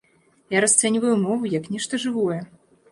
Я 0.55 0.61
расцэньваю 0.65 1.13
мову 1.27 1.53
як 1.59 1.71
нешта 1.77 2.03
жывое. 2.07 2.45